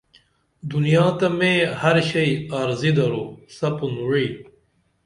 [0.71, 3.23] دنیا تہ میں ہر شئی عارضی درو
[3.57, 4.27] سپُن وعی